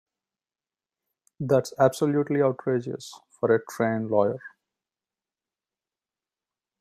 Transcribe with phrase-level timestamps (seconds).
[1.39, 4.41] That's absolutely outrageous for a trained lawyer.